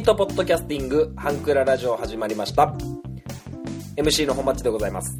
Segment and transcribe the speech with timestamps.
[0.00, 2.74] ートポッドキャスティングハンクララジオ始まりました。
[3.96, 5.18] MC の本町でございます。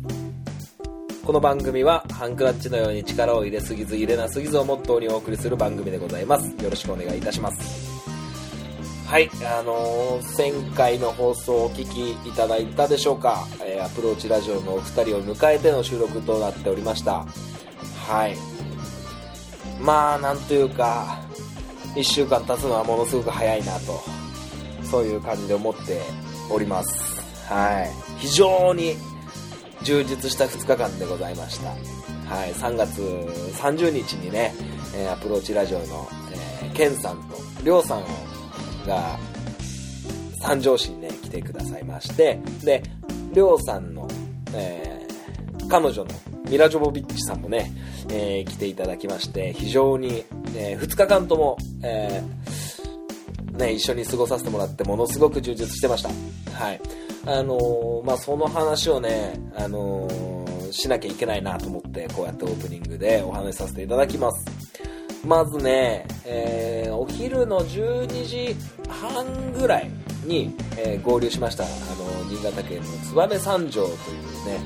[1.25, 6.49] この番組はハンクラッチのように力を入れすぎず入れなすぎずをモットーにお送りする番組でございます。
[6.63, 8.07] よろしくお願いいたします。
[9.07, 17.25] はいあのー、前回の放送をお聞きいただいたでしょうか、えー、アプローチラジオのお二人を迎えての収録となっておりました。
[18.07, 18.37] はい。
[19.81, 21.21] まあなんというか
[21.95, 24.26] 1週間経つのはものすごく早いなと。
[24.91, 26.01] そういう感じで思って
[26.51, 27.21] おります。
[27.49, 27.91] はい。
[28.19, 28.97] 非常に
[29.83, 31.69] 充実した2日間でございました。
[31.69, 32.53] はい。
[32.53, 33.01] 3月
[33.61, 34.55] 30日にね、
[34.97, 36.09] えアプローチラジオの、
[36.63, 38.05] えー、ケンさんとりょうさん
[38.87, 39.19] が
[40.41, 42.83] 三条市にね来てくださいましてで
[43.33, 44.09] りょうさんの、
[44.55, 46.11] えー、彼女の
[46.49, 47.73] ミラ・ジョボビッチさんもね、
[48.09, 50.25] えー、来ていただきまして非常に、
[50.57, 52.46] えー、2日間とも、えー、
[53.57, 56.11] ね、一緒に過ごさせてもらってものすごく充実してました。
[56.59, 56.81] はい。
[57.27, 64.45] あのー、まあその話をね、あのー、しなきゃいけないなと思ってこうやってオープニングでお話しさせていただきます。
[65.27, 68.57] まずね、えー、お昼の12時
[68.89, 69.91] 半ぐらい
[70.25, 71.65] に、えー、合流しました。
[71.65, 73.97] あの新潟県の燕三条という
[74.47, 74.61] ね、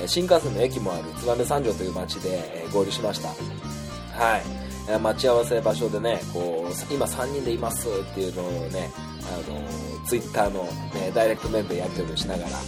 [0.00, 3.28] えー、新幹線の駅もある燕三条という町で、え合流しました。
[3.28, 4.61] はい。
[5.00, 8.90] 待ち合わせ場所でねこう今3人でいますっていうのをね
[9.22, 12.62] あのツイッターの、ね、ダイレクトメールでやり取りしながらはい。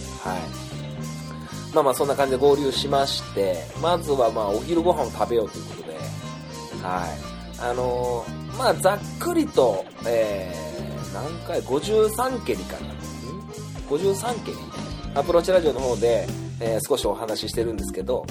[1.73, 5.97] まあまあそんな感じで合流しましてまずはまあお昼ご飯を食べようということで
[6.81, 7.35] はい。
[7.59, 8.25] あの、
[8.57, 12.95] まあざっくりと、えー、何回53蹴りかな。
[13.89, 14.57] 53蹴り
[15.13, 16.27] アプローチラジオの方で、
[16.59, 18.25] えー、少しお話ししてるんですけど、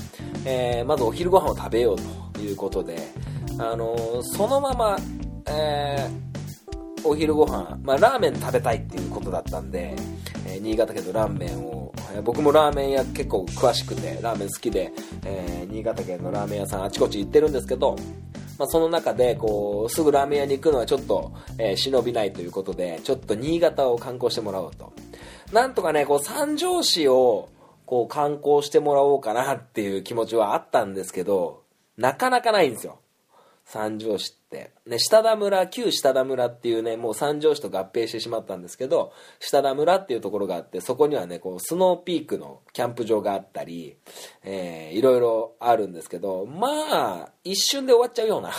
[0.44, 2.98] えー、まずお昼ご飯を食べようということで、
[3.58, 4.96] あのー、そのまま、
[5.48, 6.08] え
[7.04, 9.94] お昼ご飯、まあ、ラーメン食べたいっていうことだったんで、
[10.46, 14.92] え新潟県のラーメンを、え僕もラーメン屋結構詳しくてラーメン好きで、
[15.24, 17.96] え新潟県のラーメン屋さんあちこち行ってるんですけど
[18.58, 24.92] まあ、その中でこうすぐラーメン屋に行くのはちょっと、えー、忍びないということでちょっと新潟を観光してもらおうと。
[25.52, 27.48] なんとかねこう三条市を
[27.86, 31.62] こう観光してもらおうかなっていう気持ちはあったんですけど
[31.96, 32.98] なかなかないんですよ。
[33.64, 43.96] 三条市って、ね、下田村旧下田村っていうねもう三条市と合併してしまったんですけど下田村っていうところがあってそこにはねこうスノーピークのキャンプ場があったり、
[44.42, 48.52] えー、いろいろあるんですけどまあ一瞬で終わっちゃうような、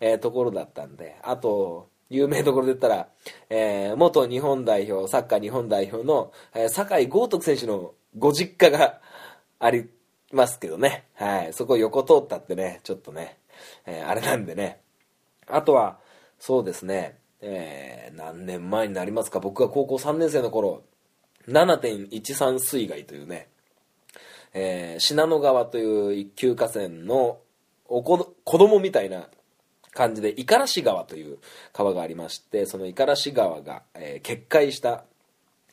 [0.00, 3.08] えー、ところだったんであと有名どころで言ったら、
[3.50, 9.00] えー、元日本代表サッカー日本代表の、えー、酒井豪徳選手のご実家が
[9.58, 9.88] あり
[10.32, 13.38] ますけどね、はい、そこ横通ったってねちょっとね
[13.86, 14.80] えー、あれなんでね。
[15.46, 15.98] あとは、
[16.38, 20.82] そうですね、えー、何年前になりますか、僕が高校3年生の頃、
[21.48, 23.48] 7.13水害というね、
[24.54, 27.38] えー、信濃川という一級河川の
[27.86, 29.28] おこ子供みたいな
[29.92, 31.38] 感じで、五十嵐川という
[31.72, 35.04] 川がありまして、その五十嵐川が、えー、決壊した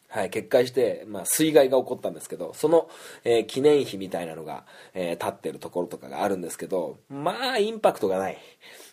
[0.09, 2.89] はい、決壊して、まあ、水害が起こったんですけど、その、
[3.23, 4.65] えー、記念碑みたいなのが、
[4.95, 8.37] えー、立ってるところとかがあるんですけど、まあ、インパクトがない。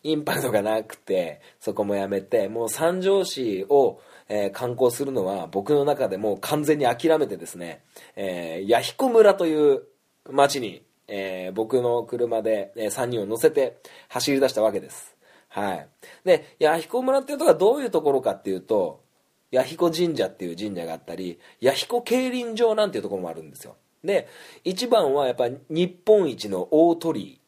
[0.03, 7.83] インパクトがなくて、そこもやめて、もう三条市を、えー、観光するのは僕の中でもう完全に諦めてですね、
[8.17, 9.85] えー、弥彦村という
[10.31, 13.79] 町に、えー、僕の車で、えー、3人を乗せて
[14.09, 15.17] 走り出したわけです。
[15.49, 15.89] はい。
[16.25, 19.06] で、弥彦村っていうとこはどういうところかっていうと、
[19.51, 23.77] 弥彦神社っていう神社があったり弥彦競輪場なんていうところもあるんですよ。
[24.05, 24.29] で
[24.65, 27.41] 一番はやっぱ日本一の大鳥居、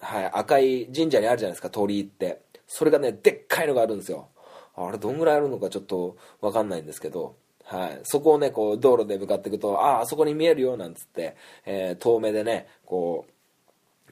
[0.00, 2.42] はい、赤い神社にあるじゃないですか鳥居って。
[2.66, 4.28] それがねでっかいのがあるんですよ。
[4.76, 7.36] あれどんぐらいあるのかちょっと分かんないんですけど。
[7.66, 11.34] はい、そこをねこう道路で向かっていくとあああそこに見えるよなんつって、
[11.64, 13.24] えー、遠目でねこ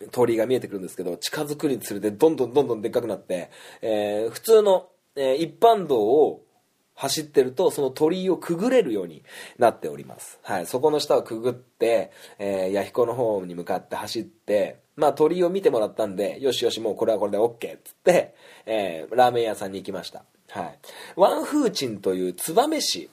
[0.00, 3.50] う鳥居が見えてくるんですけど近づくにつれてどんどんどんどんでっかくなって、
[3.82, 6.42] えー、普通の、えー、一般道を
[6.94, 9.22] 走ってるとその鳥居をくぐれるように
[9.58, 18.34] なっております、はい、そこの下をくぐって、えー、弥彦の方に向かって走ってまあ鳥居を見てもらったんでよしよしもうこれはこれで OK っつって、
[18.66, 20.78] えー、ラーメン屋さんに行きました、はい、
[21.16, 23.10] ワンフーチンという燕市。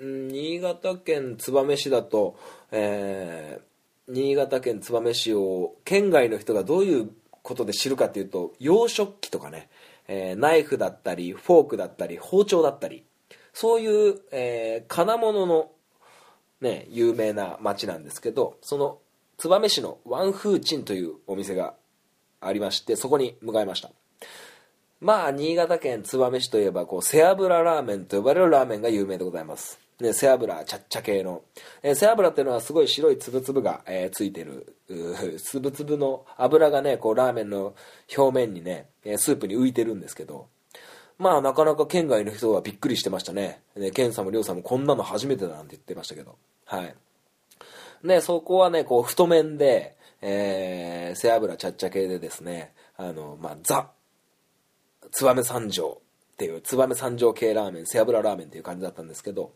[0.00, 2.36] 新潟県燕市だと、
[2.72, 7.10] えー、新潟県燕市を県外の人がどういう
[7.42, 9.68] ことで知るかっていうと洋食器とかね。
[10.08, 13.04] えー、ナイフだったりフォークだったり包丁だったり
[13.52, 15.70] そういう、えー、金物の、
[16.60, 18.98] ね、有名な町なんですけどその
[19.38, 21.74] 燕市のワンフーチンというお店が
[22.40, 23.90] ありましてそこに向かいました
[25.00, 29.83] まあ、新潟県燕市といえば、こう、背脂ラーメンと呼ばれるラーメンが有名でございます。
[30.00, 31.42] ね、背脂、ちゃっちゃ系の。
[31.82, 34.76] えー、背脂っていうのはすごい白いつぶつぶが、えー、ついてる、
[35.38, 37.74] つぶつぶの油がね、こう、ラーメンの
[38.16, 40.48] 表面にね、スープに浮いてるんですけど、
[41.16, 43.62] まあ、なかなか県外の人はびっくりしてましたね。
[43.76, 46.36] ね、県さんもりょうさんもこんなの初めてだなんて言ってましたけど。
[46.64, 46.94] はい。
[48.02, 53.90] ね、そこはね、こう、太麺で、えー、背脂ちゃっちゃ系でですね、あの、まあ、ザ、
[55.12, 56.00] 燕三条
[56.34, 59.52] っていう、燕三条系ラーメン、背脂ラーメンっていう感じだったんですけど、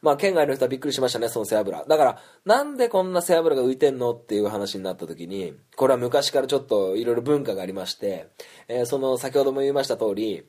[0.00, 1.84] まあ、県外の人はびっくりしましたね、その背脂。
[1.84, 8.28] だから、なんでこんな背脂が浮いてんのっていう話になった時に、これは昔からちょっといろいろ文化がありまして、
[8.68, 10.48] えー、その、先ほども言いました通り、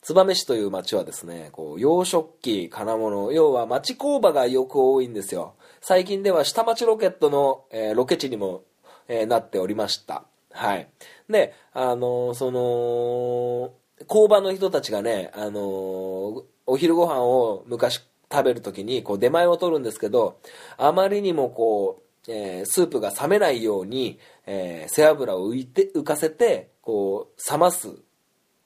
[0.00, 5.54] 燕市という町はですね、こう、洋食器、金物、要は町工場がよく多いんですよ。
[5.80, 8.64] 最近では下町ロケットの、えー、ロケ地にも、
[9.08, 10.24] えー、なっておりました。
[10.50, 10.88] はい。
[11.28, 13.72] で、あのー、その、
[14.06, 18.00] 工場の人たちがね、あのお昼ご飯を昔
[18.30, 20.40] 食べる時に、こう、出前を取るんですけど、
[20.76, 27.90] あまりにもこう、えスープが冷めないように、え背脂を浮いて、浮かせて、こう、冷ます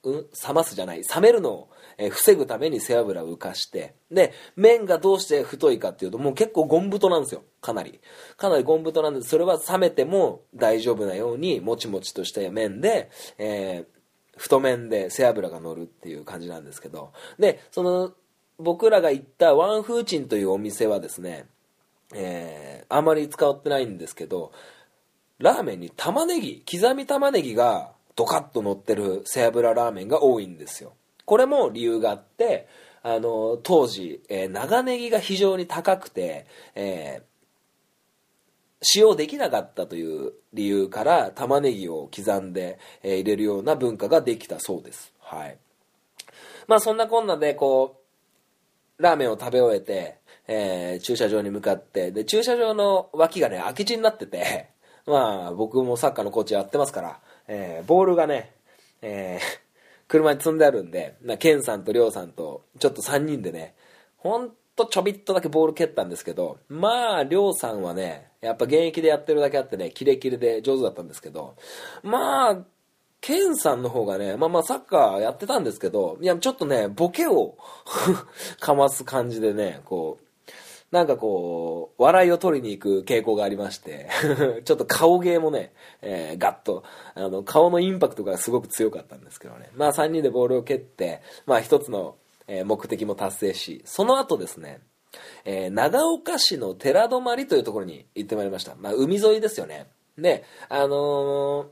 [0.04, 7.42] うん、冷ますじゃない、冷めるのを、え防ぐために背脂を浮かして、で、麺がどうして太いかっていうと、もう結構ゴン太なんですよ。
[7.60, 8.00] かなり。
[8.36, 9.28] かなりゴン太なんです。
[9.30, 13.97] それは冷めても大丈夫なように、もちもちとした麺で、えー、
[14.38, 18.12] 太麺で背脂が乗るっていう感じなんですけど、で、その、
[18.58, 21.46] 僕らが行ったワンフーチンというお店はですね、
[22.14, 24.52] えー、あまり使ってないんですけど、
[25.38, 30.94] ラーメンに玉ねぎ、刻み玉ねぎがドカッと乗ってる背脂ラーメンが多いんですよ。
[31.24, 32.66] これも理由があって
[33.02, 37.22] あの当時、えー、長ネギが非常に高くて、えー、
[38.82, 45.12] 使用できなかったという理由から玉ねぎを刻んで、え、入れるような文化ができたそうです。
[45.20, 45.58] はい。
[46.66, 48.00] まあそんなこんなでこ
[48.98, 54.68] うラーメンを食べ終えて、えー、駐車場に向かってで駐車場の脇がね空き地になってて
[55.06, 58.52] まあ僕もサッカーのコーチやってますからえー、ボールがね、
[59.00, 59.60] えー、
[60.06, 63.74] 車に積んであるんで、ケンさんとりょうさんと、ちょっと3人でね、
[64.18, 71.56] ほんとちょびっとだけボール蹴ったんですけど、まあ、りょうさんはね、やっぱ現役でやってるだけあってね、キレキレで上手だったんですけど、
[72.02, 72.58] まあ、
[73.20, 77.56] ケンさんの方がね、まあまあサッカーやってたんですけど、いや、ちょっとね、ボケを
[78.60, 80.24] かます感じでね、こう、
[80.90, 84.08] なんかこう、笑いを取りに行く傾向がありまして、
[84.64, 86.84] ちょっと顔芸もね、えー、ガッと、
[87.14, 89.70] あの、顔のインパクトがすごく強かったんですけどね。
[89.74, 92.14] まあ3人でボールを蹴って、まあ一つの、
[92.48, 94.80] え、目的も達成し、その後ですね、
[95.44, 98.74] えー、長岡市の寺泊というところに行ってまいりました。
[98.74, 99.86] まあ海沿いですよね。
[100.16, 101.70] で、あの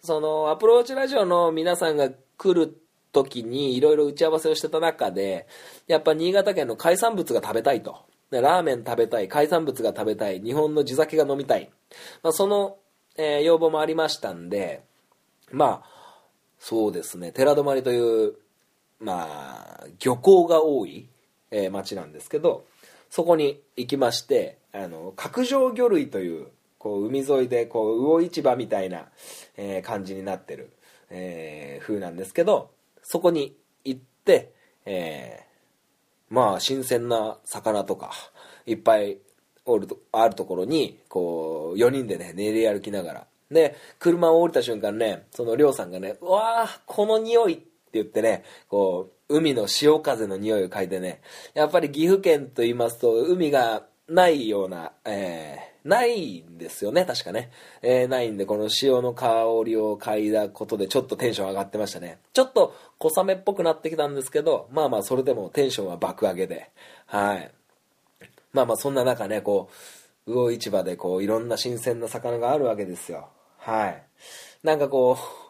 [0.00, 2.76] そのアプローチラジオの皆さんが来る
[3.12, 5.46] 時にいろいろ打ち合わせをしてた中で、
[5.86, 8.06] やっぱ新潟県の海産物が食べたいと。
[8.30, 11.70] でラーメン食べたい、海産物が食べたい、日本の地酒が飲みたい。
[12.22, 12.76] まあ、その、
[13.16, 14.82] えー、要望もありましたんで、
[15.50, 16.20] まあ、
[16.58, 18.34] そうですね、寺泊という、
[19.00, 21.08] まあ、漁港が多い、
[21.50, 22.64] えー、町なんですけど、
[23.10, 29.08] そこに行きまして、あの、角上魚類という、こう、海沿いで、こう、魚市場みたいな、
[29.56, 30.72] えー、感じになってる、
[31.10, 32.70] えー、風なんですけど、
[33.02, 34.52] そこに行って、
[34.84, 35.44] え
[36.30, 38.12] まあ、新鮮な魚とか、
[38.66, 39.18] いっぱい
[39.64, 43.26] おるとあるところに、こう、4人でね、練り歩きながら。
[43.50, 51.20] で、車を降りた瞬間ね、そのりょうさんがね、うわあこの匂い言ってね、こう、海の潮風の匂いを嗅いでね、
[51.54, 57.50] やっぱり岐阜県と言いますと、海がないような、えー、ないんですよね、確かね。
[57.82, 62.18] えー、ないんで、この塩の香りを嗅いだことでちょっとテンション上がってましたね。
[62.32, 66.70] ちょっと小雨っぽくなってきたんですけど、まあまあそれでもテンションは爆上げで、
[67.06, 67.50] はい。
[68.52, 69.68] まあまあそんな中ね、こ
[70.26, 73.28] う、魚市場でこう、いろんな新鮮な魚があるわけですよ。
[73.58, 74.02] はい。
[74.62, 75.47] なんかこう、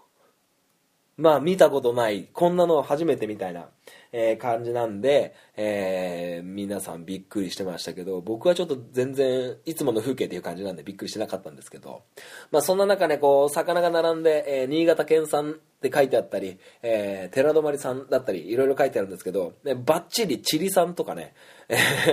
[1.18, 3.68] まあ見たことない、こんなの初めてみたいな、
[4.12, 12.04] えー、感じなんで、えー、皆さんびっくりしてましたけど、僕はちょっと全然いつもの風景っていう感じなんでびっくりしてなかったんですけど、
[12.52, 21.34] まあそんな中ね、こう、魚が並んで、えー、新潟県産って書いてあったり、えー、寺泊さんだったり、いろいろ書いてあるんですけど、ね、バッチリチリさんとかね、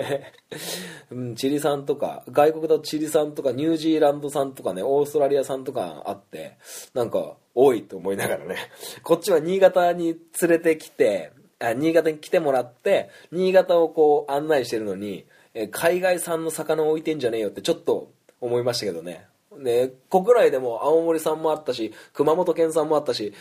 [1.10, 6.58] うん、チリ産とか、外国だとチリ産とか、ニュージーランド産とかね、オーストラリア産とかあって、
[6.94, 8.58] なんか、多いと思いながらね、
[9.02, 19.26] こっちは新潟に連れてきて、あ新潟に来てもらって新潟をこう案内してるのに、え海外産の魚を置いてんじゃねえよってちょっと思いましたけどね。
[19.58, 23.34] ね国内でも青森産もあったし熊本県産もあったし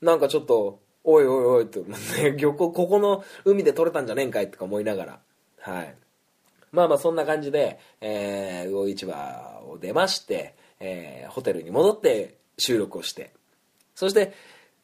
[0.00, 1.96] なんかちょっとおいおいおいと、ね、
[2.36, 5.20] 漁港、ここの海で取れたんじゃねえんかいとか思いながら、
[5.60, 5.94] はい。
[6.72, 13.32] まあまあそんな感じで、えー、魚市場を出まして、えー、ホテルに戻って収録をして、
[13.94, 14.32] そして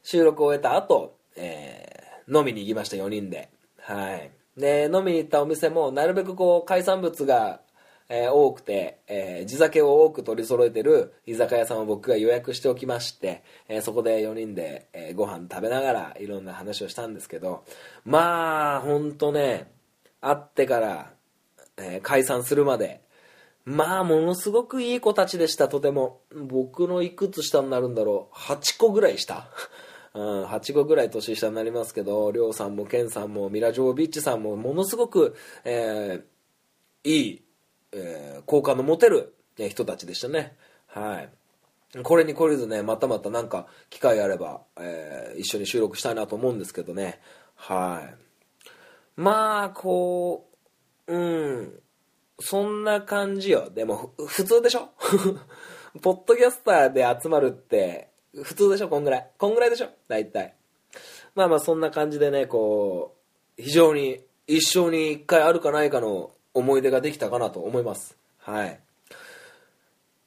[0.03, 3.51] 収録を終えた後、えー、飲みに行きました、4人で。
[3.79, 4.31] はい。
[4.57, 7.61] で、飲みに行ったお店も、なるべくこう、海産物が
[8.09, 17.65] えー、多くて、えー、地酒を多く取り揃えてる居酒屋さんを僕が予約しておきまして、えー、そこで4人で、えご飯食べながらいろんな話をしたんですけど、
[18.05, 19.73] まあ、ほんとね、
[20.21, 21.13] 会ってから、
[21.79, 23.03] え解散するまで、
[23.67, 26.21] まあ、ものすごくいい子たちでした、とても。
[26.33, 28.35] 僕のいくつ下になるんだろう。
[28.37, 29.51] 8個ぐらい下
[30.15, 35.35] うん、8個ぐらい年下になりますけど、りょうさんもケンさんもミラ・ジョービッチさんもものすごく、
[35.65, 37.46] えー、いい
[37.93, 40.57] えー、好感の持てる、ね、人たちでしたね。
[40.87, 41.29] はい。
[42.03, 47.21] これに懲りずね、またまたなんか機会あれば、えー、一緒に収録したいなと思うんですけどね。
[47.55, 48.15] はい。
[49.17, 50.49] まあ、こ
[51.07, 51.19] う、う
[51.63, 51.81] ん、
[52.41, 53.71] そんな感じよ。
[53.71, 54.91] でも、普通でしょ？
[56.03, 58.11] ポッドキャスターで集まるって、
[58.43, 58.89] 普通でしょ？
[58.89, 59.31] こんぐらい？
[59.39, 59.89] こんぐらいでしょ？
[60.09, 60.55] 大体。
[61.35, 63.15] まあまあ、そんな感じでね、こ
[63.59, 68.17] う、非常に一生に一回あるかないかの思い出ができたかなと思います。
[68.39, 68.81] はい。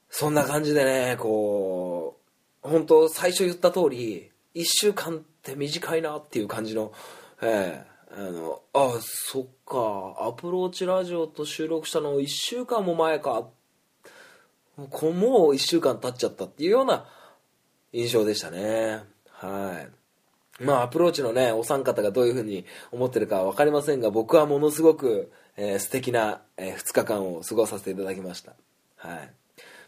[0.10, 2.18] そんな感じでね、こ
[2.64, 6.92] う、本当最初言った通り、1週間って短いなっていう感じの、
[7.42, 13.48] ええー、あの、あ、そっか、アプローチラジオと収録したの1週間も前か、
[14.78, 14.90] もう
[15.54, 17.06] 1週間経っちゃったっていうような
[17.92, 19.04] 印象でしたね。
[19.32, 19.86] は
[20.60, 20.64] い。
[20.64, 25.32] まあ、アプローチのね、お三方がどういうふうに思ってるか分かりませんが、僕はものすごく、
[25.62, 28.54] えー、素敵な、えー、2日間を過ごさせていただきました。
[28.96, 29.30] はい。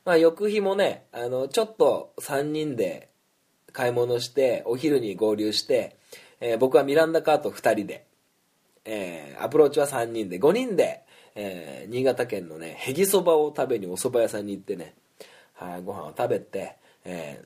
[0.04, 3.08] まあ、翌日もね、あの、ちょっと3人で
[3.72, 5.96] 買い物して、お昼に合流して、
[6.42, 8.06] えー、僕はミランダカート2人で、
[8.84, 11.04] えー、アプローチは3人で、5人で、
[11.36, 14.94] えー、新潟県のね、へぎそばを食べにお蕎麦屋さんに行ってね、
[15.54, 16.76] はい、ご飯を食べて、
[17.06, 17.42] え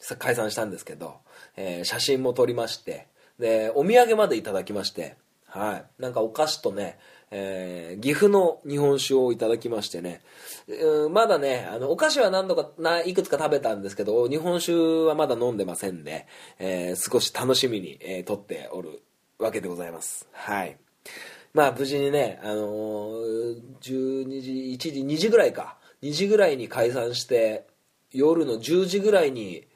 [0.00, 1.18] ー、解散したんですけど、
[1.56, 5.16] えー、写真も撮りまして、で、お土産までいただきまして、
[5.56, 5.84] はい。
[5.98, 6.98] なんかお菓子とね、
[7.30, 10.20] えー、岐阜の日本酒をいただきましてね、
[10.68, 14.74] うん、まだね、あの、お菓子は何度か、ないくつか食べたんですけど、日本酒
[15.06, 16.26] はまだ飲んでませんで、
[16.58, 19.02] えー、少し楽しみに、えー、撮っておる
[19.38, 20.28] わけでございます。
[20.32, 20.76] はい。
[21.52, 27.66] まあ、無事にね、あのー、12時、1時、2時ぐらいか、2時ぐらいに解散して、
[28.12, 29.66] 夜の10時ぐらいに、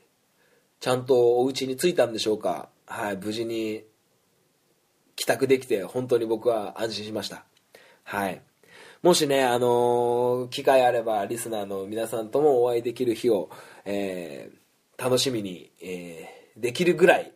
[0.78, 2.68] ちゃんとお家に着いたんでしょうか。
[2.87, 3.84] はい、無事に
[5.20, 7.44] 帰宅できて本当に僕は安心しました。
[8.04, 8.40] はい。
[9.02, 13.50] もしね、あのー、機会あればリスナーの皆さんともお会いできる日を、
[13.84, 17.32] えー、楽しみに、えー、できるぐらい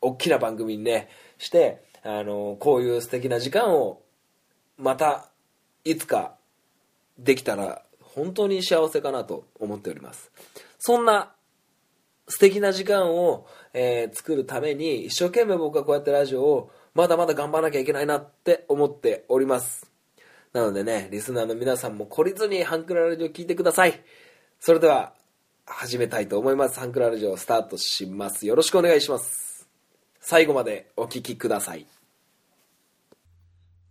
[0.00, 4.00] 大きな番組にね、して、あのこういう素敵な時間を
[4.78, 5.28] また
[5.84, 6.36] いつか
[7.18, 10.30] できたら本当に幸せかなと思っております。
[10.78, 11.32] そんな
[12.28, 19.90] 素敵な時間を、え、作るために一生懸命僕はこうやってラジオをまだまだ頑張らなきゃいけないなって思っております。
[20.52, 24.00] なのでね、リスナーの皆さんも懲りずにハンクララジオ聞いてください。
[24.60, 25.12] それでは、
[25.66, 26.78] 始めたいと思います。
[26.78, 28.46] ハンクララジオスタートします。
[28.46, 29.66] よろしくお願いします。
[30.20, 31.86] 最後までお聴きください。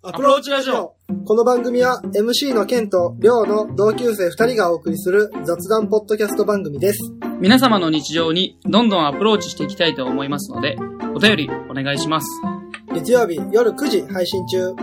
[0.03, 0.95] アプローチラジオ
[1.25, 6.99] この番組は MC のケンとリョウの同級生2人がお送りする雑談ポッドキャスト番組です。
[7.39, 10.75] 皆様の日常にどんどんアプローチしていきたいと思いますので、
[11.15, 12.62] お便りお願いします。
[12.93, 14.75] 月曜日夜9時配信中。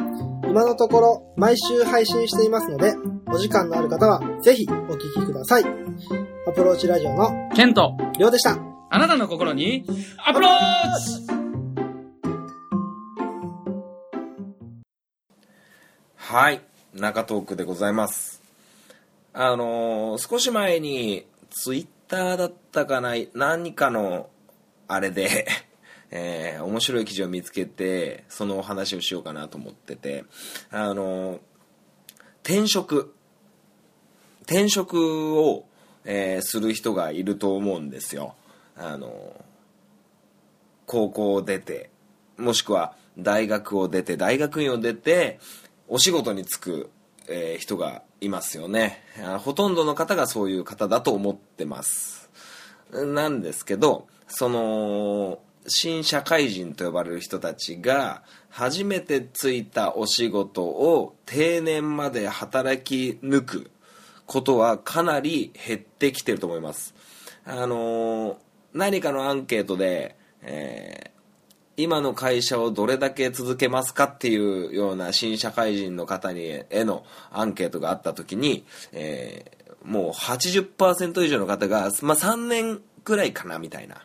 [0.44, 2.92] 今のところ毎週配信していますので、
[3.28, 5.64] お時間のある方はぜひお聞きください。
[5.64, 8.58] アプローチラジオのケント、りょうでした。
[8.90, 9.84] あなたの心に
[10.26, 11.30] アプローチ
[16.16, 16.60] はい、
[16.94, 18.42] 中トークでございます。
[19.32, 24.28] あのー、少し前にツイッターだったかな、何かの
[24.88, 25.46] あれで
[26.10, 30.24] えー、面白い記事を見つけてそのお話をしようかなと思ってて。
[30.70, 31.40] あの
[32.42, 33.14] 転職。
[34.42, 35.66] 転職を、
[36.04, 38.34] えー、する人がいると思うんですよ。
[38.76, 39.44] あの
[40.86, 41.90] 高校を出て
[42.36, 45.38] もしくは大学を出て大学院を出て
[45.86, 46.90] お仕事に就く、
[47.28, 49.04] えー、人がいますよね。
[49.44, 52.30] ほとんどの方がそういう方だと思ってます。
[52.92, 55.38] なんですけどその
[55.70, 63.70] 新社会人と呼ばれる人たちが初めてついたお仕事を定年まで働き抜く
[64.26, 66.94] ことはかなり減ってきてると思います。
[67.44, 68.38] あの
[68.74, 83.96] 何かのアンケートで、えー、今の会社をどれだけ続けますかっていうような新社会人の方にへのアンケートがあった時に、えー、もう80%以上の方が、まあ、3年くらいかなみたいな、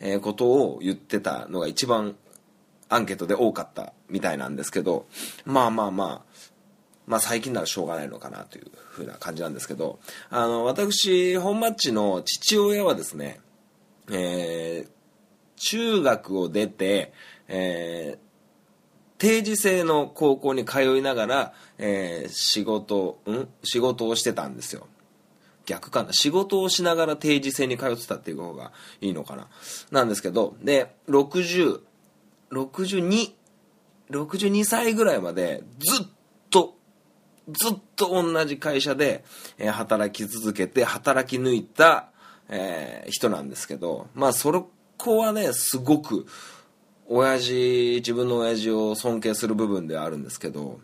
[0.00, 2.16] えー、ことを言ってたのが一番
[2.88, 5.06] アンケートで多かったみたいなんですけど
[5.44, 6.22] まあまあまあ
[7.06, 9.98] まあ最近ならしょうがないのかなというふうな感じなんですけど
[10.30, 13.40] あの私本マッチの父親はですね
[14.10, 14.88] えー、
[15.56, 17.12] 中学を出て、
[17.48, 23.48] えー、定時制の高校に通いながら、えー、仕事、ん？
[23.62, 24.86] 仕事をしてたんですよ。
[25.66, 26.12] 逆かな。
[26.12, 29.48] 仕事をしながら定時制に通ってたっていう方がいいのかな。
[29.90, 31.80] なんですけど、で、60、
[32.52, 33.32] 62、
[34.10, 36.06] 62歳ぐらいまでずっ
[36.50, 36.76] と、
[37.48, 39.24] ずっと同じ会社で、
[39.58, 42.10] えー、働き続けて、働き抜いた、
[42.48, 46.26] えー、人なんですけど、まあ、そこはね、すごく、
[47.06, 50.80] 親父、自分の親父を尊敬する部分ではあるんですけど、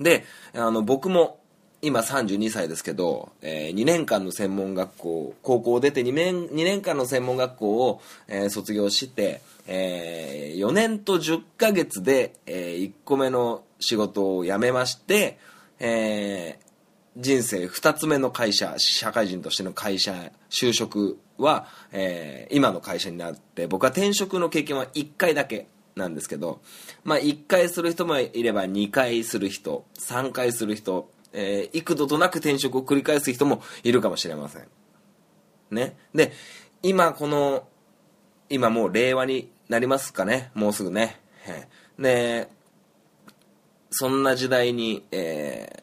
[0.00, 1.40] で、あの、僕も、
[1.84, 15.40] 今32歳ですけど、えー、2年間の専門学校、高校を出て2年 ,2 年間の専門学校を、えー、卒業して、えー、4年と10ヶ月で、えー、1個目の仕事を辞めまして、
[15.80, 26.60] えー、人生2つ目の会社社会人としての会社就職は、えー、今の会社になって僕は転職の経験は1回だけなんですけど、
[27.04, 34.66] まあ、1回する人もいれば2回する人3回する人、えー、幾度となく転職を繰り返す人もいるかもしれません。
[35.70, 35.96] ね。
[36.14, 36.32] で
[36.82, 37.66] 今この
[38.48, 40.50] 今もう令和になりますかね。
[40.54, 41.20] もうすぐね。
[41.98, 42.48] で
[43.90, 45.82] そんな時代に、えー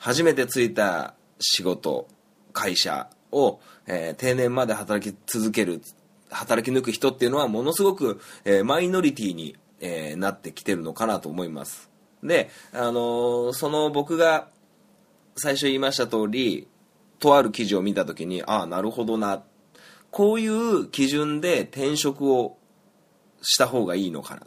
[0.00, 2.08] 初めてついた仕事
[2.54, 5.82] 会社を、えー、定年まで働き続ける
[6.30, 11.89] 働き抜く人っていうのはものすごく、えー、マイノリティに、えー、なってきてるのかなと思います。
[12.22, 14.48] で、あのー、その僕が
[15.36, 16.68] 最初言いました通り
[17.18, 19.42] とある記事を見た時にああなるほどな。
[20.10, 22.58] こういう基準で転職を
[23.42, 24.42] した方がいいのかな。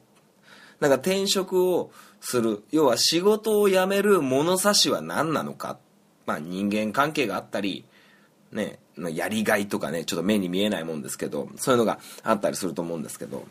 [0.80, 2.64] なんか転職をする。
[2.72, 5.78] 要は仕事を辞める物差しは何なのか、
[6.26, 7.86] まあ、人間関係があったり、
[8.52, 13.46] ね、やりがいとかねちょっと目に見えないもんですけどそういうのがあったりすると思うんですけど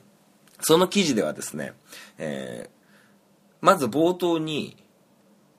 [0.60, 1.72] その記事ではですね、
[2.18, 2.81] えー、
[3.62, 4.76] まず冒頭に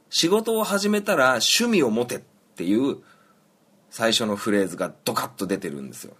[0.09, 2.19] 仕事を始めたら趣味を持てっ
[2.55, 2.97] ていう
[3.89, 6.13] 最初のフレーズがドカッと出てるんですよ。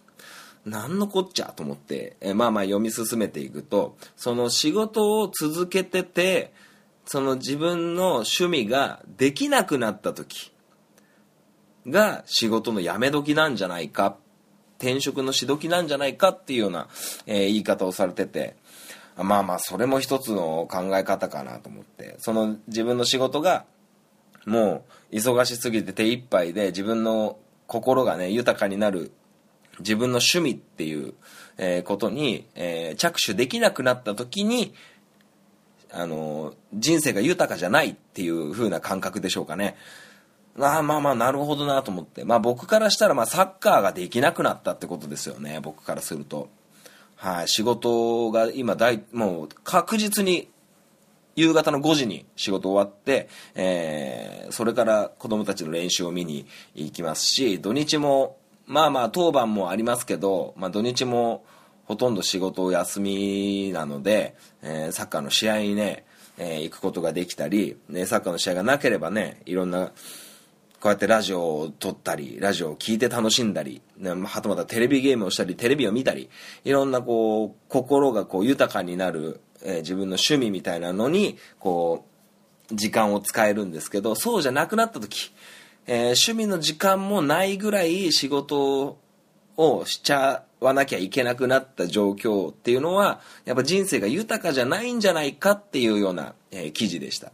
[0.66, 6.54] 何のこっちゃと思って、えまあまあ読み進めていくとその仕事を続けてて
[7.06, 10.54] その自分の趣味ができなくなった時
[11.88, 14.16] が仕事の辞め時なんじゃないか
[14.80, 16.88] 転職のし時なんじゃないかっていうような、
[17.26, 18.56] えー、言い方をされてて
[19.18, 23.66] まあまあそれも一つの考え方かなと思ってその自分の仕事が
[24.46, 29.12] もう忙しすぎて手一杯で自分の心がね豊かになる
[29.80, 31.16] 自分の趣味っていう、
[31.58, 34.76] え、ことに、え、着手できなくなった時に
[35.94, 39.78] あの、人生が豊かじゃないっていう風な感覚でしょうかね。
[40.60, 42.26] あまあまあなるほどなと思って。
[42.26, 45.60] まあ僕からしたらまあサッカーができなくなったってことですよね。
[45.62, 46.50] 僕からすると。
[47.24, 47.48] はい。
[47.48, 50.50] 仕事が今大、もう確実に
[51.38, 58.36] 夕方の5時に仕事終わって、えー、それから子供たちの練習を見に行きますし、土日も、
[58.68, 61.46] まあまあ当番もありますけど、まあ土日も
[61.86, 66.04] ほとんど仕事を休みなので、えー、サッカーの試合にね、
[66.38, 69.92] えー、行くことができたり、ね、サッカーの試合がなければねいろんな
[70.84, 76.30] こうやってラジオを撮ったりラジオを聴いて楽しんだり、ね、はたまたテレビゲームをしたりテレビを見たり
[76.66, 82.06] いろんなこう心がこう豊かになる、えー、自分の趣味みたいなのにこ
[82.70, 85.32] う時間を使えるんですけどそうじゃなくなった時、
[85.88, 88.98] えー、趣味の時間もないぐらい仕事
[89.56, 97.32] をしちゃわなきゃいけなくなった状況っていうのはやっぱ人生が豊かじゃないんじゃないかっていうような、えー、記事でした、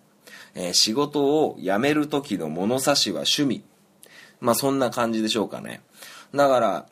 [0.59, 3.63] えー、仕事を辞める時の物差しは趣味。
[4.41, 5.81] まあそんな感じでしょうかね。
[6.35, 6.85] だから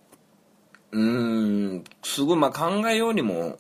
[0.92, 3.60] うーんすごいまあ考えようにも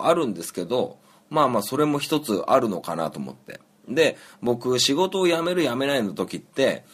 [0.00, 0.98] あるんですけど
[1.30, 3.60] まあまあそれも一つあるのかなと思って。
[3.88, 6.84] で僕仕事を辞める辞めないの時って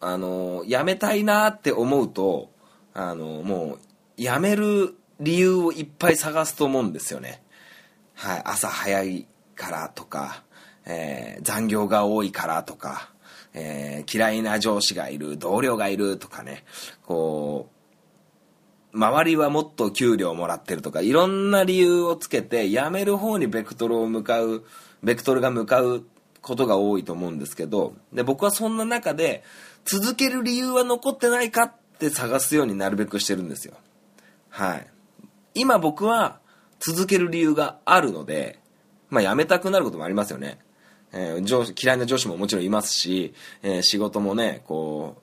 [0.00, 2.50] あの辞めたいなって思うと
[2.94, 3.80] あのもう
[4.16, 7.42] 辞める理由をいっぱい探すと思うんですよね。
[8.14, 10.42] はい、朝早いからとか、
[10.86, 13.10] えー、残業が多いからとか、
[13.52, 16.64] えー、嫌いな上司がいる、同僚がいるとかね、
[17.04, 17.68] こ
[18.92, 24.64] う、周りはもっと給料もらってるとか、いろんな理由をつけて、辞める方にベクトルを向かう、
[25.02, 26.04] ベクトルが向かう
[26.40, 29.42] ことが多いと思うんですけど、で、僕はそんな中で、
[29.84, 33.74] 続ける理由は残ってないかって探すようになるべくしてるんですよ。
[34.48, 34.86] はい。
[35.54, 36.40] 今僕は
[36.80, 38.58] 続ける理由があるので、
[39.10, 40.58] まあ辞めたくなることもありますよね。
[41.12, 45.16] えー、上司、嫌いな上司ももちろんいますし、えー、仕事もね、こ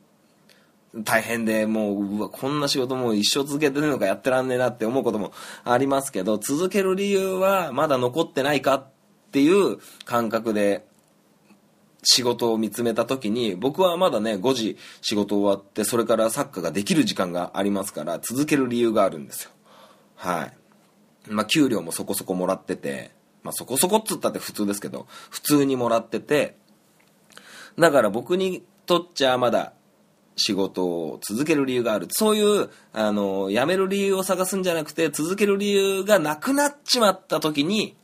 [0.94, 8.86] う、大変でもう、うわ、こんな仕事も一生続けてるのかやってらんねえなって思うこともありますけど、続ける理由はまだ残ってないかっ
[9.32, 10.86] ていう感覚で
[12.04, 19.52] 仕事を見つめた時に僕はまだね5時仕事終わってそれからサッカーができる時間がありますから続ける理由があるんですよ。
[20.16, 20.54] はい。
[21.30, 23.12] まあ給料もそこそこもらってて
[23.44, 26.58] まあそこそこっつったって普通ですけど普通にもらってて
[27.78, 29.74] だから僕にとっちゃまだ
[30.36, 32.08] 仕事を続ける理由がある。
[32.10, 37.96] そういうあの辞める理由を探すんじゃなくて続ける理由がなくなっちまった時に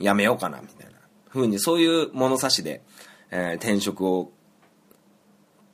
[0.00, 0.94] 辞めようかなみたいな。
[1.28, 2.82] ふうにそういう物差しで、
[3.30, 4.30] えー、転職を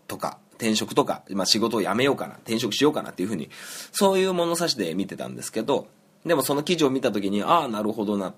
[0.07, 3.51] とか転職とか、まあ、仕事を辞めようかな転職しようかなっていうふうに
[3.93, 5.87] そういう物差しで見てたんですけど
[6.25, 8.35] でもその記事を見た時にああなるほどな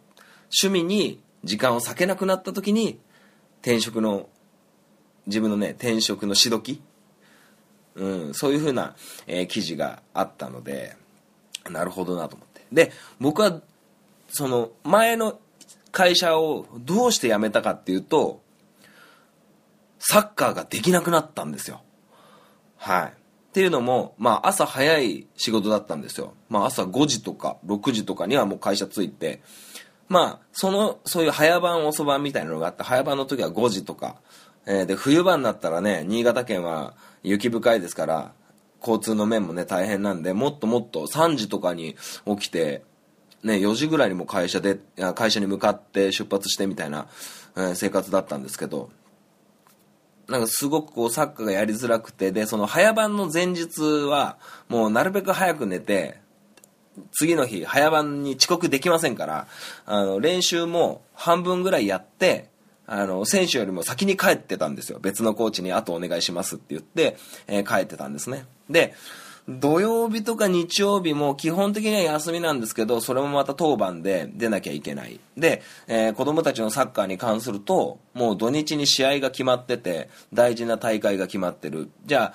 [0.62, 3.00] 趣味に時間を割けなくなった時に
[3.60, 4.28] 転職の
[5.26, 6.80] 自分のね転職のしどき、
[7.94, 8.94] うん、そういうふうな、
[9.26, 10.96] えー、記事があったので
[11.70, 13.60] なるほどなと思ってで僕は
[14.28, 15.38] その前の
[15.92, 18.40] 会社をどうして辞めたかっていうと、
[19.98, 21.82] サッカーができなくなったんですよ。
[22.78, 23.12] はい。
[23.52, 26.32] っていうのも、まあ朝早い仕事だったんですよ。
[26.48, 29.42] まあ朝5時とか6時とかにはもう会社着いて、
[30.08, 34.16] まあその、そういう早番遅番みたいなのがあって、早番の時は5時とか、
[34.64, 38.32] えー、で、冬場になったらね、新潟県は雪深いですから、
[38.80, 41.94] 交通の面もね、大変なんで、もっともっと3時とかに
[42.26, 42.84] 起きて、
[43.44, 44.78] ね、4時ぐらいにも会社で、
[45.14, 47.06] 会社に向かって出発してみたいな、
[47.54, 48.88] えー、生活だったんですけど、
[50.28, 56.20] なんかすごくこうサッカーがやりづらくて、で、その早番の前日は、もうなるべく早く寝て、
[57.12, 59.46] 次の日、早番に遅刻できませんから、
[59.86, 62.50] あの、練習も半分ぐらいやって、
[62.86, 64.98] あの、選手よりも先に帰ってたんですよ。
[65.00, 68.44] 別のコーチに後お願いしますって言って、えー、帰ってたんですね。
[68.68, 68.94] で、
[69.48, 75.18] 土曜日とか日曜日も基本的には休みなんですけど、それもまた当番で出なきゃいけない。
[75.36, 81.90] で、えー、子供たちのサッカーに関すると、もう土日に試合が決まってて、大事な大会が決まってる。
[82.06, 82.34] じゃ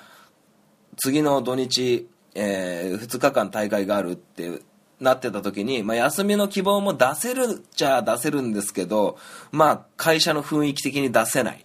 [0.98, 4.60] 次の土日、えー、2日間大会があるって
[5.00, 9.16] なってた時に、まあ、休みの希望も出せるっちゃ出せるんですけど、
[9.50, 11.64] まあ、会社の雰囲気的に出せない。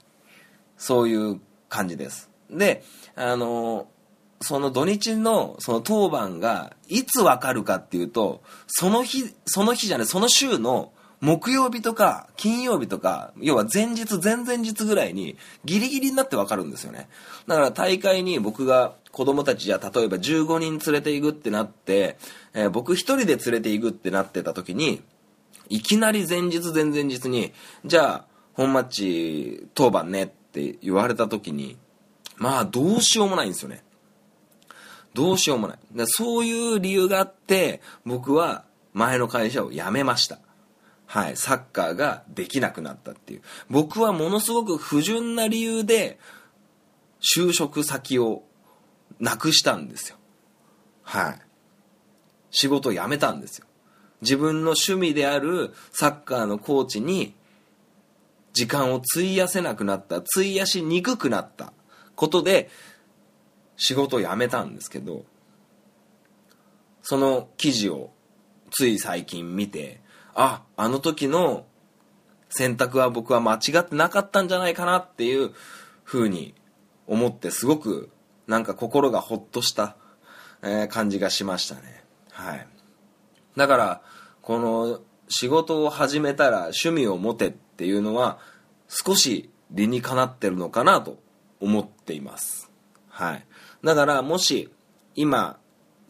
[0.77, 2.29] そういう感じです。
[2.49, 2.83] で、
[3.15, 3.87] あの
[4.43, 17.07] その土日のその当番がいつわかるかっていうと、その日、その日じゃない、その週の木曜日とか金曜日とか、要は前日、前々日ぐらいにギリギリになってわかるんですよね。
[17.47, 22.17] だから大会に僕が子供たちじゃ例えば15人連れて行くってなって、
[22.53, 25.01] えー、僕一人で連れて行くってなってた時に、
[25.69, 27.53] いきなり前日前々日に、
[27.85, 31.77] じゃあ本マッチ当番ねって言われた時に、
[32.35, 33.81] まあどうしようもないんですよね。
[35.13, 35.77] どうしようもない。
[35.91, 40.39] でそういう理由があって、僕は前の会社を辞めました。
[41.05, 43.41] はい、サッカーができなくなったっていう。
[43.69, 46.19] 僕はものすごく不純な理由で、
[47.37, 48.43] 就職先を
[49.19, 50.17] なくしたんですよ。
[51.03, 51.41] はい。
[52.49, 53.67] 仕事を辞めたんですよ。
[54.21, 57.35] 自分の趣味であるサッカーのコーチに
[58.53, 61.73] 時間を費やせなくなった、費やしにくくなった
[62.15, 62.69] ことで、
[63.83, 65.25] 仕事を辞めたんですけど
[67.01, 68.11] その記事を
[68.71, 69.99] つい最近見て
[70.33, 71.65] ああの時の
[72.47, 75.51] 選択は僕は間違ってなかったんじゃないかなっていう
[76.05, 76.55] ふうに
[77.07, 78.09] 思ってすごく
[78.47, 79.97] なんか心がほっとした、
[80.61, 82.05] え、感じがしましたね。
[82.31, 82.67] はい。
[83.57, 84.01] だから
[84.41, 88.39] この仕事を始めたら趣味を持てっていうのは
[88.87, 91.19] 少し理にかなってるのかなと
[91.59, 92.71] 思っています。
[93.09, 93.45] はい。
[93.83, 94.69] だからもし
[95.15, 95.57] 今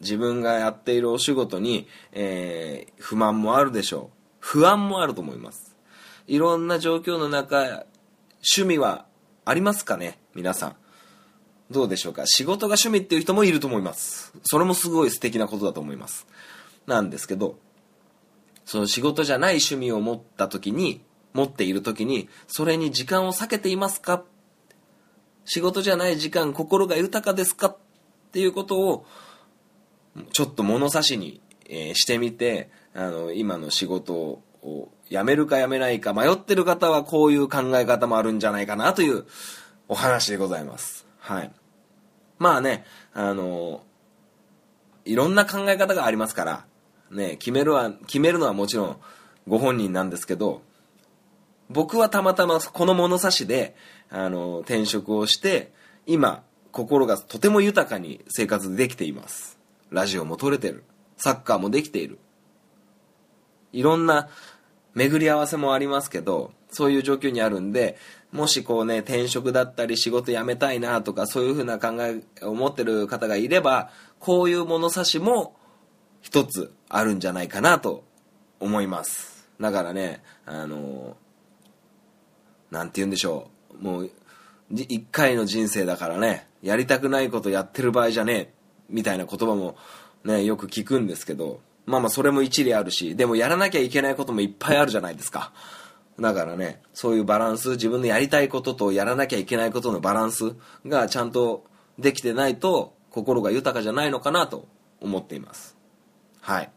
[0.00, 4.16] 自分がやっているお仕事に、えー、不満もあるでしょう。
[4.40, 5.74] 不安もあると思います。
[6.26, 7.84] いろんな状況の中
[8.56, 9.06] 趣味は
[9.44, 10.18] ありますかね？
[10.34, 10.76] 皆さん。
[11.70, 12.26] どうでしょうか？
[12.26, 14.32] 仕事が趣味っていう人もいると思います。
[14.44, 16.26] それもすごい素敵なことだと思います。
[16.86, 17.58] なんですけど
[18.66, 21.00] その仕事じゃない趣味を持った時に
[21.32, 24.22] 持っている時にそれに時間を割けていますか？
[25.44, 27.68] 仕事じゃない時間心が豊かですか？
[27.68, 27.76] っ
[28.32, 29.06] ていうことを
[30.32, 34.42] ちょっと物差しに、えしてみてあの今の仕事を
[35.10, 39.24] 辞めるか辞めないか迷ってる方はこういう考え方もあるんじゃないかなという
[39.88, 41.06] お話でございます。
[41.18, 41.52] はい。
[42.38, 43.82] まあねあの
[45.04, 46.64] いろんな考え方がありますから
[47.10, 48.96] ね決めるは決めるのはもちろん
[49.46, 50.62] ご本人なんですけど
[51.74, 53.74] 僕はたまたまこの物差しで
[54.08, 55.72] あの転職をして
[56.06, 59.58] 今心がとても豊かに生活できています。
[59.90, 60.84] ラジオも撮れてる。
[61.16, 62.18] サッカーもできている。
[63.72, 64.28] いろんな
[64.94, 67.98] 巡り合わせもありますけどそういう状況にあるんで
[68.30, 75.56] もしこうね転職だったり仕事辞めたいなとかそういうふうな考えを持ってる方がいればこういう物差しも
[76.20, 78.04] 一つあるんじゃないかなと
[78.60, 79.48] 思います。
[79.60, 81.16] だからねあの
[82.74, 83.82] なんて言うんでしょう。
[83.82, 84.10] もう
[84.72, 86.48] じ一回の人生だからね。
[86.62, 88.54] やりたくないことやってる場合じゃねえ。
[88.90, 89.76] みたいな言葉も
[90.24, 91.60] ねよく聞くんですけど。
[91.86, 93.14] まあまあそれも一理あるし。
[93.14, 95.52] でもやらなきゃいけないこともいっぱいあるじゃないですか。
[96.18, 97.70] だからねそういうバランス。
[97.70, 100.54] 自分のやりたいこととやらなきゃいけないことのバランス
[100.86, 101.64] がちゃんと
[101.98, 104.66] できてないと心が豊かじゃないのかなと
[105.00, 105.76] 思っています。
[106.40, 106.70] はい。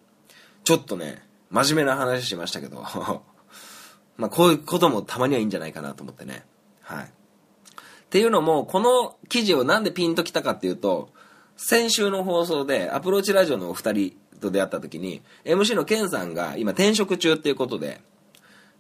[0.64, 2.84] ちょっとね真面目な話しましたけど。
[4.18, 6.46] まあこういうこともたまにはいいんじゃないかなと思ってね。
[6.82, 7.04] はい。
[7.06, 7.10] っ
[8.10, 11.10] ていうのもこの記事をなんでピンときたかっていうと
[11.58, 18.02] 先週の放送でアプローチラジオのお二人と出会った時に MC のケンさんが今転職中っていうことで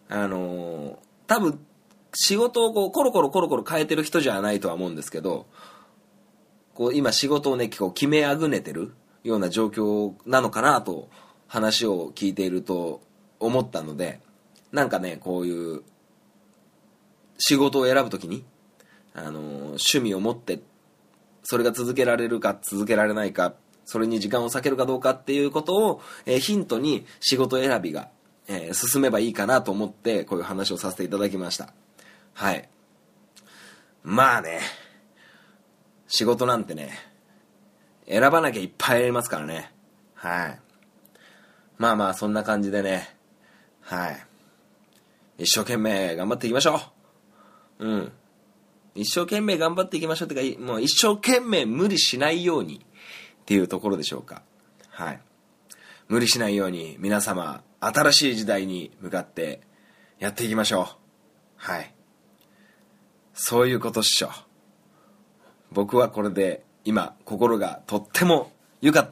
[0.10, 0.95] あのー
[1.28, 1.60] 多分
[2.13, 5.45] 仕事をこうコロコロコロコロ変えてる人じゃないとは思うんですけど
[6.73, 11.10] こう今仕事をねこう決めあぐねてるような状況なのかなと
[11.47, 13.02] 話を聞いていると
[13.39, 14.21] 思ったので
[14.71, 15.84] なんかねこういう
[17.38, 18.43] 仕事を選ぶ時に、
[19.13, 20.60] あのー趣味を持って
[21.43, 23.53] それが続けられるか続けられないか
[23.86, 28.10] それに時間を割けるかどうかっていうことを、えーヒントに仕事選びが、
[28.47, 31.73] えー進めばいいかなと思ってこういう話をさせていただきました。
[32.34, 32.67] はい。
[34.03, 34.60] まあね
[36.08, 36.91] 仕事なんてね
[38.08, 39.71] 選ばなきゃいっぱいありますからね。
[40.15, 40.60] はい。
[41.77, 43.15] まあまあそんな感じでね。
[43.82, 44.27] はい。
[45.38, 46.82] 一生懸命頑張っていきましょ
[47.80, 47.88] う。
[47.88, 48.12] うん。
[48.95, 52.86] 一生懸命頑張っていきましょうってかもう一生懸命無理しないように
[53.41, 54.41] っていうところでしょうか。
[54.89, 55.21] はい。
[56.08, 59.62] 無理しないように皆様新しい時代に向かって
[60.19, 60.88] やっていきましょう。
[61.56, 61.93] はい。
[63.34, 64.32] そういうことっしょ。
[65.71, 69.12] 僕はこれで今心がとってもゆか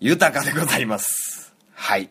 [0.00, 1.54] 豊かでございます。
[1.74, 2.10] はい。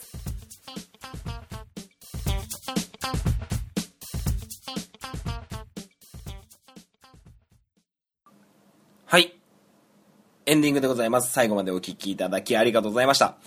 [10.51, 11.31] エンディングでございます。
[11.31, 13.37] 最後までお聞きいただきありがとうございました。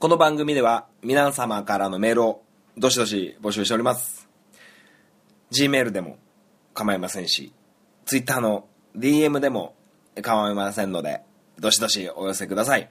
[0.00, 2.42] この番組では皆様からのメールを
[2.76, 4.28] どしどし募集しております。
[5.52, 6.18] Gmail でも
[6.74, 7.52] 構いませんし、
[8.06, 8.66] Twitter の
[8.96, 9.76] DM でも
[10.20, 11.20] 構いませんので、
[11.60, 12.90] どしどしお寄せください。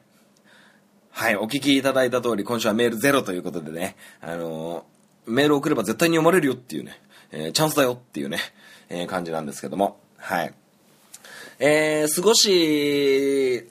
[1.10, 7.02] はい、お聞きいただいた通り、今週はメールゼロということでね、あのーメール送れば絶対に読まれるよっていうね、
[7.32, 8.40] えーチャンスだよっていうね、
[8.88, 10.54] えー感じなんですけども、はい。
[11.60, 13.68] えー、少し、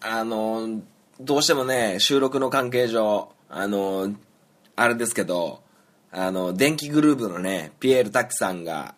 [0.00, 0.82] あの、
[1.18, 4.14] どうしてもね、収録の関係上、あの、
[4.76, 5.62] あれですけど、
[6.12, 8.94] あの、電気グループのね、ピエール滝さんが、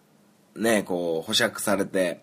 [0.56, 2.22] ね、こう、保釈されて、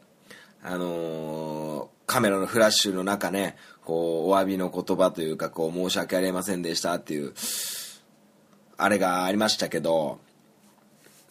[0.61, 7.33] あのカメラのフラッシュの中ね、こう、お詫びの言葉というか、こう、申し訳ありませんでしたっていう、
[8.77, 10.19] あれがありましたけど、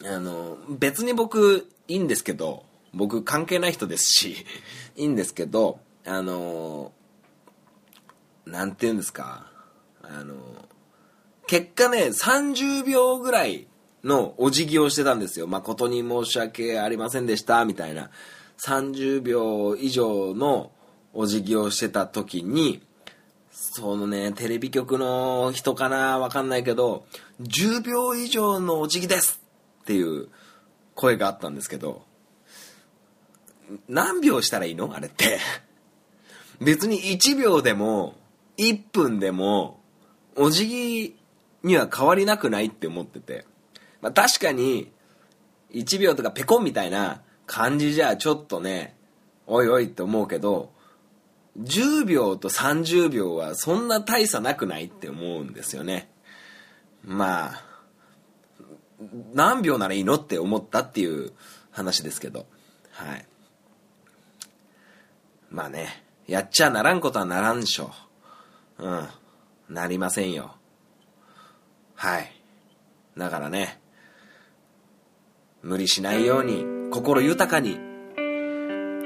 [0.04, 2.64] あの、別に僕、いいんですけど、
[2.98, 4.44] 僕関係ない人ですし、
[4.96, 6.92] いいんですけど、あの、
[8.44, 9.50] なんて言うんですか、
[10.02, 10.34] あの、
[11.46, 13.68] 結果ね、30秒ぐらい
[14.02, 15.46] のお辞儀をしてたんですよ。
[15.46, 18.10] 誠に申し訳ありませんでした、みたいな。
[18.58, 20.72] 30秒以上の
[21.14, 22.82] お辞儀をしてた時に、
[23.52, 27.06] そのね、テレビ局の人かなわかんないけど、
[27.40, 29.40] 10秒以上のお辞儀です
[29.82, 30.28] っていう
[30.94, 32.07] 声があったんですけど、
[33.88, 34.94] 何秒したらいいの？
[34.94, 35.38] あれって。
[36.60, 38.16] 別に1秒でも、
[38.56, 39.80] 1分でも、
[40.36, 41.16] お辞儀
[41.62, 43.44] には変わりなくないって思ってて。
[44.00, 44.90] まあ確かに、
[45.72, 48.96] 1秒とかペコンみたいな感じじゃちょっとね、
[49.46, 50.72] おいおいって思うけど、
[51.58, 56.10] 10秒と30秒はそんな大差なくないって思うんですよね。
[57.04, 57.64] まあ、
[59.32, 61.32] 何秒ならいいのって思ったっていう
[61.70, 62.46] 話ですけど。
[62.90, 63.26] はい。
[65.50, 67.90] まあね、やっちゃならんことはならんでしょ
[68.78, 68.86] う。
[68.86, 69.08] うん。
[69.68, 70.54] なりませんよ。
[71.94, 72.32] はい。
[73.16, 73.80] だからね、
[75.62, 77.78] 無理しないように、心豊かに、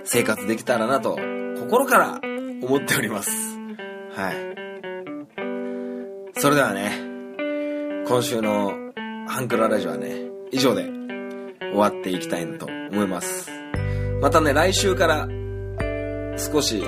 [0.05, 1.17] 生活できたらなと、
[1.61, 2.21] 心から
[2.63, 3.31] 思っております。
[4.15, 4.53] はい。
[6.41, 6.91] それではね、
[8.07, 8.73] 今週の
[9.27, 10.91] ハンクララジオはね、以上で
[11.61, 13.51] 終わっていきたいなと思います。
[14.21, 15.29] またね、来週から
[16.37, 16.83] 少し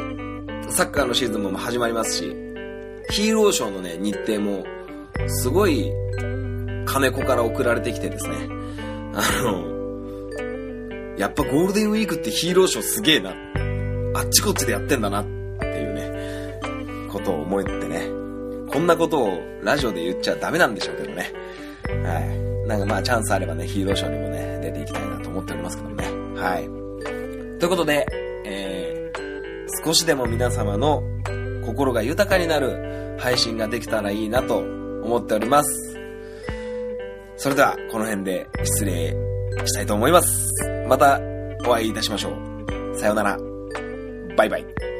[0.68, 2.24] サッカーのシーズンも始まりますし、
[3.10, 4.64] ヒーローショーのね、日程も
[5.28, 5.92] すごい
[6.86, 8.34] 金子から送られてきてですね、
[9.14, 9.74] あの、
[11.18, 13.34] やっぱゴールデンウィークってヒーローショーすげえな。
[14.16, 15.24] あっちこっちでやってんだなっ
[15.60, 16.60] ていうね、
[17.10, 18.08] ことを思ってね。
[18.72, 21.30] こんなことをラジオで言っちゃダメなんでしょうけどね。
[22.04, 22.66] はい。
[22.66, 26.04] なんかまあチャンスあればね、ヒーローショーにもね、出ていきたいなと思っておりますけどね。
[26.40, 26.64] はい。
[27.58, 28.23] ということで、
[29.84, 31.02] 少しでも皆様の
[31.66, 35.98] 心が豊かになる配信ができたらいいなと思っております。
[37.36, 39.14] それでは、この辺で失礼
[39.66, 40.48] したいと思います。
[40.88, 41.20] また
[41.66, 42.98] お会いいたしましょう。
[42.98, 43.38] さようなら。
[44.36, 44.93] バイバイ。